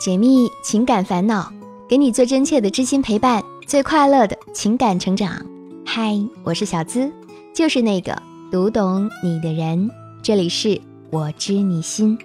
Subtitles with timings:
[0.00, 1.52] 解密情感烦恼，
[1.86, 5.44] 给你最真切的知心陪伴，最快乐的情感成长。
[5.84, 7.12] 嗨，我是小资，
[7.54, 8.16] 就是那个
[8.50, 9.90] 读懂你的人。
[10.22, 12.16] 这里是我知你心。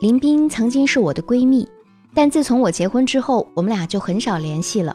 [0.00, 1.68] 林冰曾经是我的闺蜜，
[2.14, 4.94] 但自从我结婚之后，我们俩就很少联系了。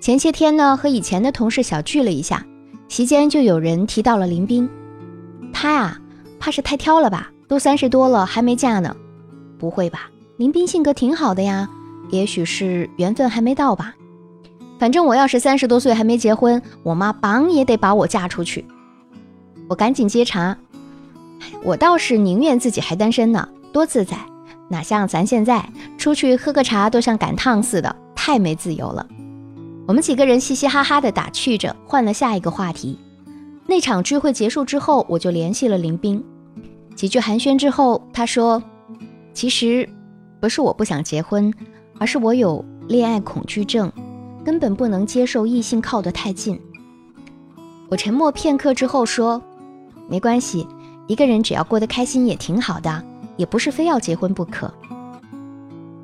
[0.00, 2.44] 前些天呢，和以前的同事小聚了一下，
[2.88, 4.68] 席间就有人提到了林冰，
[5.52, 6.00] 她呀，
[6.40, 7.31] 怕是太挑了吧？
[7.52, 8.96] 都三十多了还没嫁呢？
[9.58, 10.08] 不会吧？
[10.38, 11.68] 林斌性格挺好的呀，
[12.08, 13.94] 也许是缘分还没到吧。
[14.78, 18.64] 反正我要是三十多岁还没结婚，我妈绑也得把我嫁出去。
[19.68, 20.56] 我赶紧接茬，
[21.62, 24.16] 我倒是宁愿自己还单身呢，多自在。
[24.70, 25.62] 哪像咱现在
[25.98, 29.06] 出去喝个茶都像赶趟似的，太没自由了。
[29.86, 32.98] 我们几个人嘻嘻哈哈的打趣着，换了下一个话题。
[33.66, 36.24] 那场聚会结束之后，我就联系了林冰。
[36.94, 38.62] 几句寒暄之后，他说
[39.34, 39.88] ：“其实
[40.40, 41.52] 不是我不想结婚，
[41.98, 43.90] 而是我有恋爱恐惧症，
[44.44, 46.60] 根本不能接受异性靠得太近。”
[47.90, 49.42] 我沉默片刻之后说
[50.08, 50.66] ：“没关系，
[51.08, 53.04] 一个人只要过得开心也挺好的，
[53.36, 54.72] 也不是非要结婚不可。”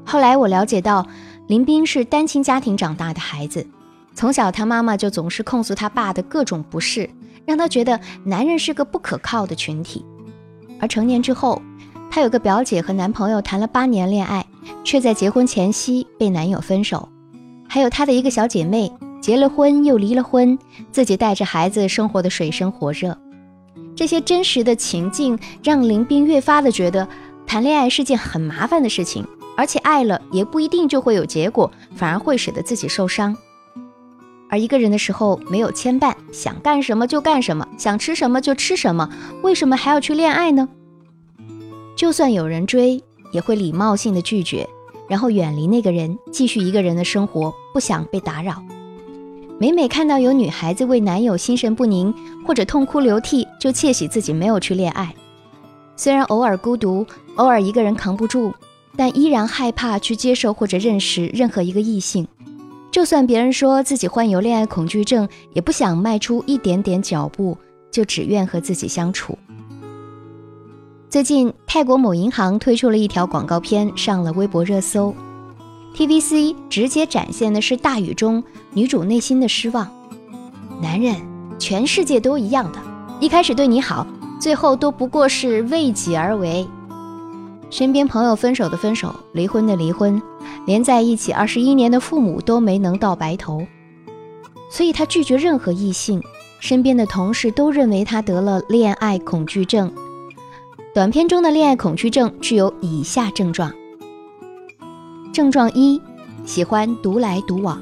[0.05, 1.06] 后来我了解到，
[1.47, 3.67] 林斌是单亲家庭长大的孩子，
[4.14, 7.08] 从小他妈妈就总是控诉他爸的各种不是，
[7.47, 10.05] 让他觉得男人是个不可靠的群体。
[10.80, 11.60] 而成年之后，
[12.10, 14.44] 她有个表姐和男朋友谈了八年恋爱，
[14.84, 17.08] 却在结婚前夕被男友分手。
[17.68, 20.58] 还有她的一个小姐妹，结了婚又离了婚，
[20.90, 23.16] 自己带着孩子生活的水深火热。
[23.94, 27.06] 这些真实的情境让林冰越发的觉得，
[27.46, 33.36] 谈恋爱是件很麻烦的事情，而且爱了也不一定就会有结果，反而会使得自己受伤。
[34.50, 39.08] 而一个人的时候没有牵绊，想干什么就干什么，想吃什么就吃什么，
[39.42, 40.68] 为什么还要去恋爱呢？
[41.96, 44.68] 就算有人追，也会礼貌性的拒绝，
[45.08, 48.62] 然后远离那个人，继续一个人的生活，不想被打扰。
[49.58, 52.14] 每每看到有女孩子为男友心神不宁
[52.46, 55.12] 或者痛哭流涕，就窃喜自己没有去恋爱。
[55.96, 58.55] 虽然偶尔孤独，偶尔一个人扛不住，
[58.96, 62.28] 但依然害怕去接受或者认识任何一个异性。
[62.90, 67.56] 就算别人说自己患有恋爱恐惧症，也不想迈出一点点脚步，
[67.90, 69.38] 就只愿和自己相处。
[71.08, 75.14] 最近，泰国某银行推出了一条广告片，上了微博热搜。
[75.94, 79.90] TVC 直接展现的是大雨中女主内心的失望。
[80.80, 81.16] 男人，
[81.58, 82.78] 全世界都一样的，
[83.20, 84.06] 一开始对你好，
[84.40, 86.66] 最后都不过是为己而为。
[87.70, 90.20] 身边朋友分手的分手，离婚的离婚。
[90.68, 93.67] 连在一起二十一年的父母都没能到白头，
[94.70, 96.23] 所以他拒绝任何异性。
[96.61, 99.90] 身边的同事都认为他得了恋爱恐惧症。
[100.92, 103.73] 短片中的恋爱恐惧症具有以下症状：
[105.33, 106.02] 症状一，
[106.45, 107.80] 喜欢独来独往。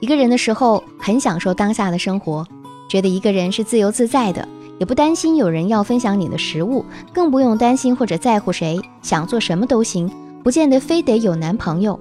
[0.00, 2.44] 一个人的时候很享受当下的生活，
[2.88, 4.48] 觉得一个人是自由自在的，
[4.80, 10.10] 也不担心有人要分享你的食物，更不用担心或者在乎谁，想做什么都行。
[10.46, 11.98] 不见得非得有男朋友，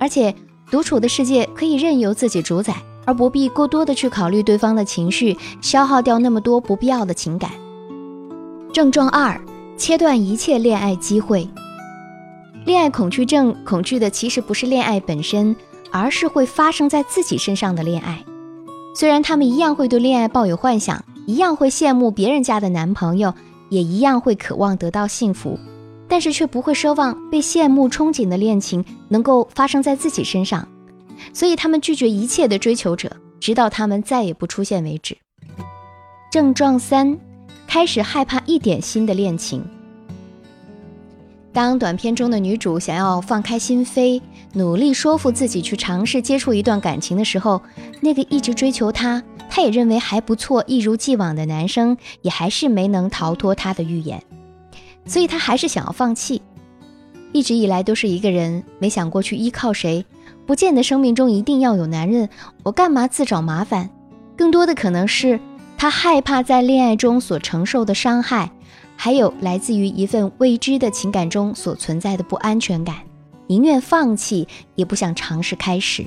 [0.00, 0.34] 而且
[0.68, 2.74] 独处的世界可以任由自己主宰，
[3.04, 7.52] 而不必过多的去考虑对方的情绪，消耗掉那么多不必要的情感。
[8.72, 9.40] 症状二：
[9.76, 11.48] 切断一切恋爱机会。
[12.64, 15.54] 恋爱恐惧症恐惧的其实不是恋爱本身，
[15.92, 18.24] 而是会发生在自己身上的恋爱。
[18.96, 23.32] 虽然他们一样会对恋爱抱有幻想，一样会羡慕别人家的男朋友，
[23.68, 25.56] 也一样会渴望得到幸福。
[26.08, 30.66] 但是却不会奢望被羡慕憧憬的恋情能够发生在自己身上，
[31.32, 35.16] 所以他们拒绝一切的追求者，直到他们再也不出现为止。
[36.30, 37.18] 症状三，
[37.66, 39.62] 开始害怕一点新的恋情。
[41.52, 44.20] 当短片中的女主想要放开心扉，
[44.52, 47.60] 努力说服自己去尝试接触一段感情的时候，
[48.00, 54.22] 那个一直追求她，她也认为还不错、一如既往的男生，也还是没能逃脱她的预言。
[55.08, 56.40] 所以她还是想要放弃，
[57.32, 60.04] 一直以来都是一个人，没想过去依靠谁，
[60.46, 62.28] 不见得生命中一定要有男人，
[62.62, 63.90] 我干嘛自找麻烦？
[64.36, 65.40] 更多的可能是
[65.76, 68.52] 她害怕在恋爱中所承受的伤害，
[68.96, 72.96] 还有来自于一份未知的情感中所存在的不安全感，
[73.46, 76.04] 宁愿放弃也不想尝试开始。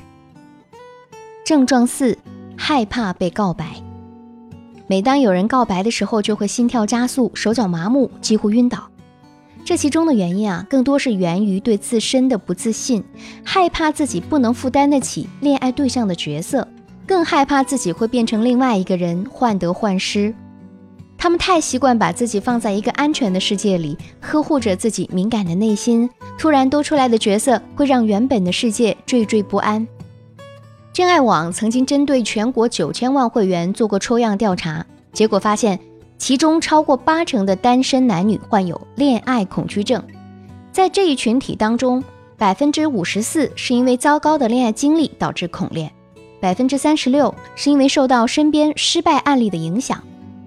[1.44, 2.18] 症状四，
[2.56, 3.82] 害怕被告白。
[4.88, 8.91] 每当有人告白的时候，就会心跳加速、手脚麻木、几乎晕倒。
[9.64, 13.04] 这其中的原因啊，更多是源于对自身的不自信，
[13.44, 16.68] 害怕自己不能负担得起恋爱对象的角色，
[17.06, 20.34] 更害怕自己会变成另外一个人，患得患失。
[21.18, 26.10] 他们太习惯把自己放在一个安全的世界里，呵护着自己敏感的内心。
[26.38, 29.88] 突然多出来的角色会让原本的世界惴惴不安。
[30.92, 35.80] 真爱网曾经针对全国九千万会员做过抽样调查，结果发现，
[36.22, 40.04] 其中超过八成的单身男女患有恋爱恐惧症。
[40.72, 42.04] 在这一群体当中，
[42.38, 45.92] 百分之五十四是因为糟糕的恋爱经历导致恐恋，
[46.40, 50.00] 百分之三十六是因为受到身边失败案例的影响。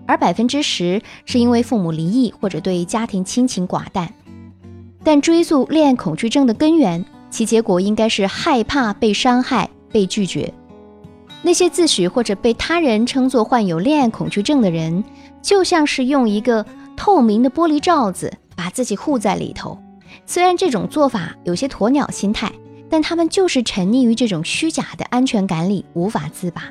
[0.07, 4.15] 而百分之十是因为父母离异或者对家庭亲情寡淡，
[5.03, 10.55] 但追溯恋爱恐惧症的根源，其结果应该是害怕被伤害、被拒绝。
[11.47, 15.05] 那些自诩或者被他人称作患有恋爱恐惧症的人，
[15.43, 16.65] 就像是用一个
[16.97, 19.79] 透明的玻璃罩子把自己护在里头。
[20.25, 22.51] 虽然这种做法有些鸵鸟心态，
[22.89, 26.63] 但他们就是沉溺于这种虚假的安全感里无法自拔。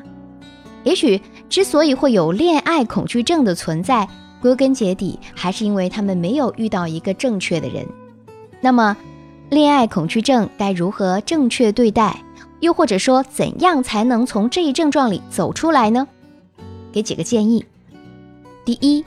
[0.84, 4.08] 也许之所以会有恋爱恐惧症的存在，
[4.42, 7.86] 归根结底还是因为他们没有遇到一个正确的人。
[8.60, 8.98] 那么，
[9.52, 12.18] 恋爱恐惧症该如何正确对待？
[12.64, 16.08] 又或者说，怎样才能从这一症状里走出来呢？
[16.94, 17.66] 给几个建议：
[18.64, 19.04] 第一，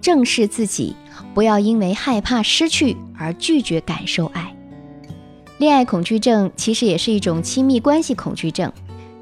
[0.00, 0.94] 正视自己，
[1.34, 4.54] 不要因为害怕失去而拒绝感受爱。
[5.58, 8.72] 恋爱恐惧症其实也是一种亲密关系恐惧症。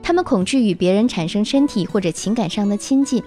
[0.02, 3.22] 他们恐惧与别人产生身体或者情感上的亲近。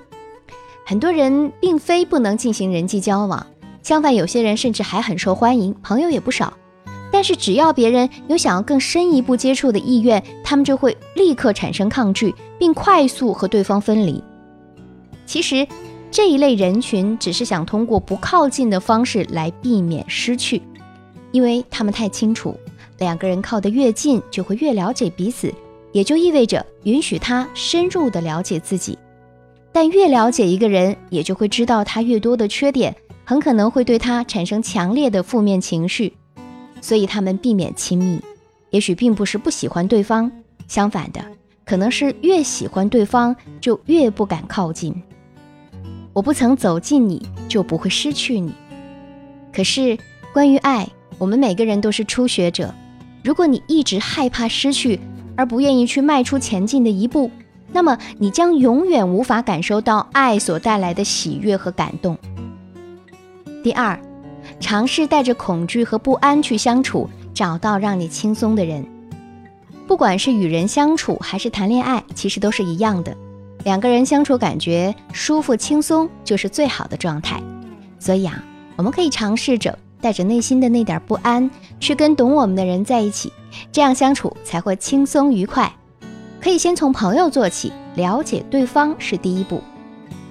[0.85, 3.47] 很多人并非不能进行人际交往，
[3.81, 6.53] 相反，有些人甚至还很受欢迎，朋友也不少。
[7.15, 14.21] 但是，只要别人有想要更深一步接触的意愿，他们就会立刻产生抗拒，并快速和对方分离。
[15.25, 15.65] 其实，
[16.11, 20.61] 这一类人群只是想通过不靠近的方式来避免失去，
[21.31, 22.53] 因为他们太清楚，
[22.97, 25.53] 两个人靠得越近，就会越了解彼此。
[25.93, 28.99] 也就意味着允许他深入的了解自己，
[29.71, 36.13] 但越了解一个人，也就会知道他越多的缺点，很可能会对他产生强烈的负面情绪，
[36.85, 38.21] 所以他们避免亲密。
[38.69, 40.31] 也许并不是不喜欢对方，
[40.67, 41.19] 相反的，
[41.65, 44.93] 可能是越喜欢对方就越不敢靠近。
[46.13, 48.53] 我不曾走近你，就不会失去你。
[49.51, 49.97] 可是
[50.31, 50.87] 关于爱，
[51.17, 52.71] 我们每个人都是初学者，
[53.23, 54.99] 如果你一直害怕失去，
[55.35, 57.31] 而不愿意去迈出前进的一步，
[57.71, 62.15] 那么你将永远无法感受到爱所带来的喜悦和感动。
[63.63, 63.99] 第二，
[64.59, 68.85] 尝试带着恐惧和不安去相处，找到让你轻松的人。
[69.87, 73.15] 不管是与人相处还是谈恋爱，其实都是一样的。
[73.63, 77.41] 两个人相处感觉舒服轻松，就是最好的状态。
[77.99, 78.43] 所以啊，
[78.75, 79.77] 我们可以尝试着。
[80.01, 81.49] 带着内心的那点不安，
[81.79, 83.33] 去跟懂我们的人在一起，
[83.71, 85.73] 这样相处才会轻松愉快。
[86.39, 89.59] 可以先从朋友做起，了解对方是第一步。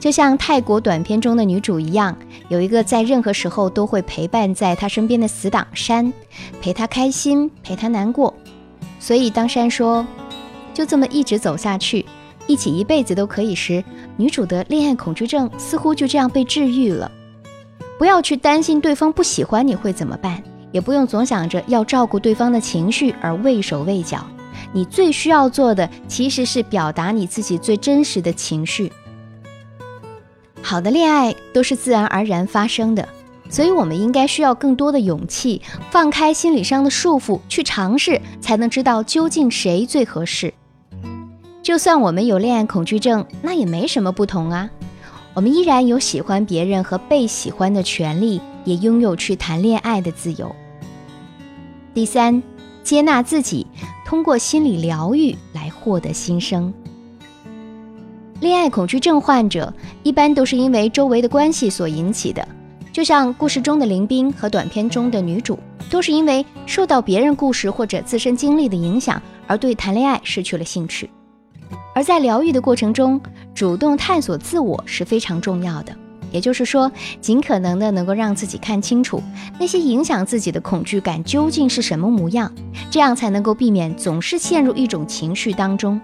[0.04, 2.14] 就像泰国短片中的女主一样，
[2.50, 6.12] 有一个在任何时候都会陪伴在她身边的死党山，
[6.60, 8.34] 陪她开心，陪她难过。
[9.00, 10.06] 所以当山说
[10.74, 12.04] 就这么一直走下去，
[12.46, 13.82] 一起一辈子都可以时，
[14.18, 17.10] 女主的恋爱恐惧症似乎就这样被治愈了。
[17.98, 24.22] 不要去担心对方不喜欢你会怎么办，也不用总想着要照顾对方的情绪而畏手畏脚。
[24.70, 28.92] 你最需要做的其实是表达你自己最真实的情绪。
[30.66, 33.06] 好的恋爱都是自然而然发生的，
[33.50, 35.60] 所以我们应该需要更多的勇气，
[35.90, 40.54] 放开心理上的束缚，去尝试，才能知道究竟谁最合适。
[41.62, 44.70] 就算我们有恋爱恐惧症，那也没什么不同啊。
[45.34, 50.56] 我们依然有喜欢别人和被喜欢的权利，也拥有去谈恋爱的自由。
[51.92, 52.42] 第三，
[52.82, 53.66] 接纳自己，
[54.06, 56.72] 通过心理疗愈来获得新生。
[58.44, 59.72] 恋爱恐惧症患者
[60.02, 62.46] 一般都是因为周围的关系所引起的，
[62.92, 65.58] 就像故事中的林冰和短片中的女主，
[65.88, 71.08] 都是因为受到别人故事或者自身经历的影响，而对谈恋爱失去了兴趣。
[71.94, 73.18] 而在疗愈的过程中，
[73.54, 75.96] 主动探索自我是非常重要的。
[76.30, 79.22] 也就是说，尽可能的能够让自己看清楚
[79.58, 82.52] 那些影响自己的恐惧感究竟是什么模样，
[82.90, 85.98] 这样才能够避免总是陷入一种情绪当中。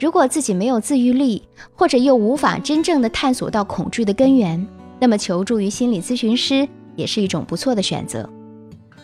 [0.00, 1.42] 如果自己没有自愈力，
[1.74, 4.64] 或者又无法真正的探索到恐惧的根源，
[5.00, 8.28] 那么求助于心理咨询师也是一种不错的选择。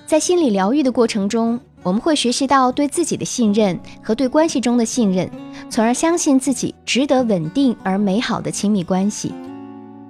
[0.07, 5.29] 在心理疗愈的过程中，我们会学习到对自己的信任和对关系中的信任，
[5.69, 9.35] 从而相信自己值得稳定而美好的亲密关系。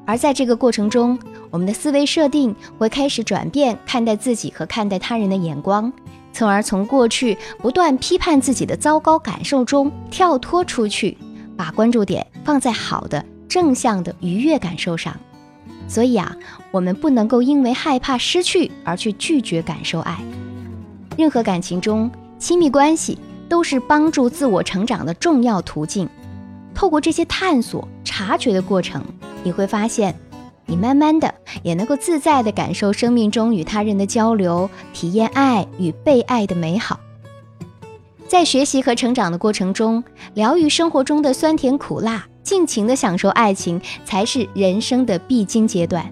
[0.05, 1.19] 而在这个过程中，
[1.51, 5.91] 我们的思维设定会开始转变，看待自己和看待他人的眼光，
[6.35, 11.17] 从而从过去不断批判自己的糟糕感受中跳脱出去，
[11.57, 15.17] 把关注点放在好的、正向的愉悦感受上，
[15.87, 16.37] 所以啊，
[16.73, 20.19] 我们不能够因为害怕失去而去拒绝感受爱。
[21.17, 23.17] 任何感情中，亲密关系
[23.49, 26.09] 都是帮助自我成长的重要途径。
[26.75, 29.01] 透过这些探索、察觉的过程，
[29.45, 30.13] 你会发现，
[30.67, 36.99] 你慢慢的也能够自在的感受生命中与他人的交流，体验爱与被爱的美好。
[38.27, 40.03] 在学习和成长的过程中，
[40.33, 46.11] 疗愈生活中的酸甜苦辣，尽情的享受爱情，才是人生的必经阶段。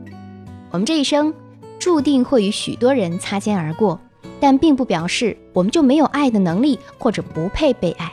[0.71, 1.33] 我们这一生
[1.79, 3.99] 注定会与许多人擦肩而过，
[4.39, 8.13] 但并不表示我们就没有爱的能力，或者不配被爱。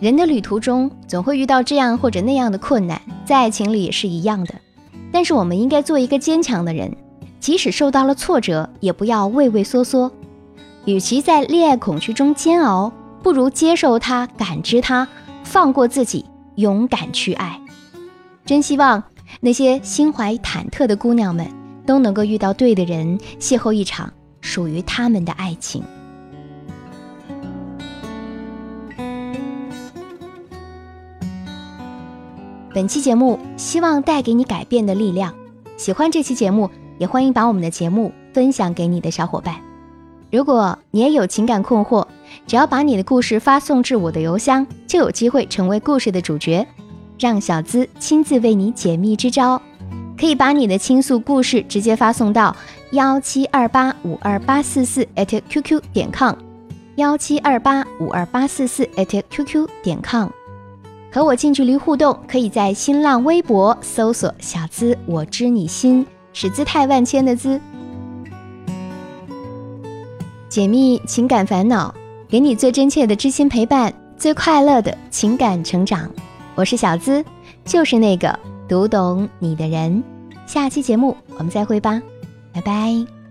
[0.00, 4.54] 人的旅途中总会遇到这样或者那样的困难，在爱情里也是一样的。
[5.14, 6.92] 但是我们应该做一个坚强的人，
[7.38, 10.10] 即使受到了挫折，也不要畏畏缩缩。
[10.86, 12.92] 与其在恋爱恐惧中煎熬，
[13.22, 15.06] 不如接受它、感知它，
[15.44, 16.24] 放过自己，
[16.56, 17.60] 勇敢去爱。
[18.44, 19.00] 真希望
[19.40, 21.46] 那些心怀忐忑的姑娘们
[21.86, 25.80] 都能够遇到对的人，邂逅一场属于他们的爱情。
[32.74, 35.32] 本期节目希望带给你改变的力量。
[35.76, 39.54] 喜欢这期节目，也欢迎把我们的节目分享给你的小伙伴。
[40.32, 42.04] 如果你也有情感困惑，
[42.48, 46.66] 只要把你的故事发送至我的邮箱，就有机会成为故事的主角，
[47.16, 49.62] 让小资亲自为你解密支招。
[50.18, 52.56] 可以把你的倾诉故事直接发送到
[52.90, 56.34] 幺七二八五二八四四 @QQ 点 com，
[56.96, 60.28] 幺七二八五二八四四 @QQ 点 com。
[61.14, 66.04] 和我近距离互动，可以在新浪微博搜索“小资我知你心”，
[66.34, 67.60] 是姿态万千的“资”。
[70.50, 71.94] 解密情感烦恼，
[72.28, 76.10] 给你最真切的知心陪伴，最快乐的情感成长。
[76.56, 77.24] 我是小资，
[77.64, 78.36] 就是那个
[78.68, 80.02] 读懂你的人。
[80.48, 82.02] 下期节目我们再会吧，
[82.52, 83.23] 拜拜。